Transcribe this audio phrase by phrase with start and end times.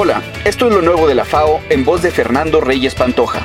[0.00, 3.44] Hola, esto es lo nuevo de la FAO en voz de Fernando Reyes Pantoja.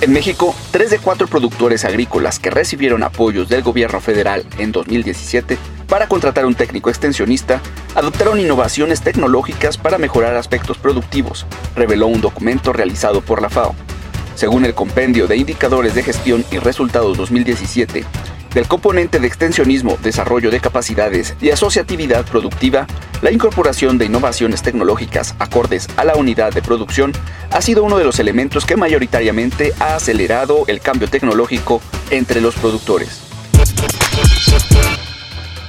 [0.00, 5.56] En México, tres de cuatro productores agrícolas que recibieron apoyos del gobierno federal en 2017
[5.88, 7.60] para contratar un técnico extensionista
[7.94, 11.46] adoptaron innovaciones tecnológicas para mejorar aspectos productivos,
[11.76, 13.76] reveló un documento realizado por la FAO.
[14.34, 18.04] Según el Compendio de Indicadores de Gestión y Resultados 2017,
[18.56, 22.86] del componente de extensionismo, desarrollo de capacidades y asociatividad productiva,
[23.20, 27.12] la incorporación de innovaciones tecnológicas acordes a la unidad de producción
[27.50, 32.54] ha sido uno de los elementos que mayoritariamente ha acelerado el cambio tecnológico entre los
[32.54, 33.20] productores.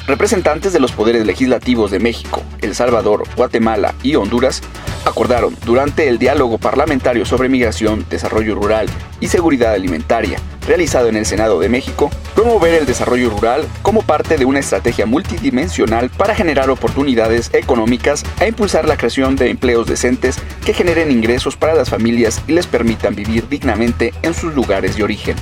[0.07, 4.61] Representantes de los poderes legislativos de México, El Salvador, Guatemala y Honduras
[5.07, 8.87] acordaron durante el diálogo parlamentario sobre migración, desarrollo rural
[9.19, 14.37] y seguridad alimentaria realizado en el Senado de México, promover el desarrollo rural como parte
[14.37, 20.37] de una estrategia multidimensional para generar oportunidades económicas e impulsar la creación de empleos decentes
[20.65, 25.03] que generen ingresos para las familias y les permitan vivir dignamente en sus lugares de
[25.03, 25.35] origen.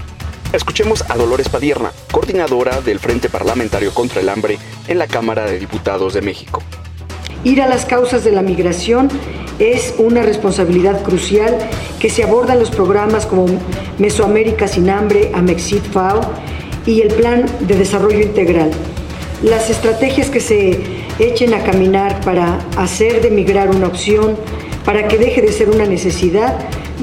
[0.53, 5.59] Escuchemos a Dolores Padierna, coordinadora del Frente Parlamentario contra el Hambre en la Cámara de
[5.59, 6.61] Diputados de México.
[7.45, 9.07] Ir a las causas de la migración
[9.59, 11.55] es una responsabilidad crucial
[11.99, 13.45] que se aborda en los programas como
[13.99, 16.21] Mesoamérica sin hambre, Amexit FAO
[16.87, 18.71] y el Plan de Desarrollo Integral.
[19.43, 20.79] Las estrategias que se
[21.19, 24.35] echen a caminar para hacer de migrar una opción,
[24.83, 26.57] para que deje de ser una necesidad,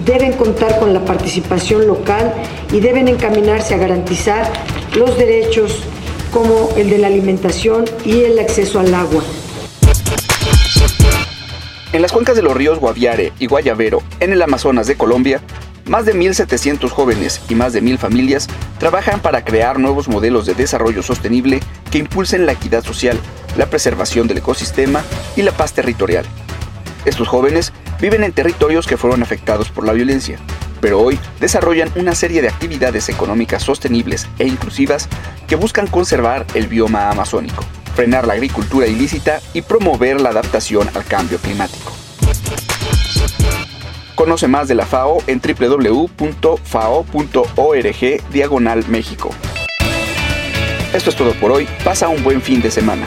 [0.05, 2.35] deben contar con la participación local
[2.73, 4.53] y deben encaminarse a garantizar
[4.97, 5.85] los derechos
[6.33, 9.23] como el de la alimentación y el acceso al agua.
[11.93, 15.43] En las cuencas de los ríos Guaviare y Guayavero, en el Amazonas de Colombia,
[15.85, 20.55] más de 1.700 jóvenes y más de 1.000 familias trabajan para crear nuevos modelos de
[20.55, 23.19] desarrollo sostenible que impulsen la equidad social,
[23.59, 25.05] la preservación del ecosistema
[25.37, 26.25] y la paz territorial.
[27.05, 30.39] Estos jóvenes viven en territorios que fueron afectados por la violencia,
[30.81, 35.11] pero hoy desarrollan una serie de actividades económicas sostenibles e inclusivas
[35.47, 41.05] que buscan conservar el bioma amazónico frenar la agricultura ilícita y promover la adaptación al
[41.05, 41.93] cambio climático.
[44.15, 46.13] Conoce más de la FAO en www.fao.org
[48.31, 49.31] diagonal México.
[50.93, 53.07] Esto es todo por hoy, pasa un buen fin de semana.